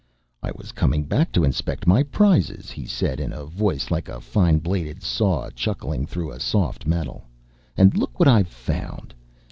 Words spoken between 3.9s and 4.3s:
like a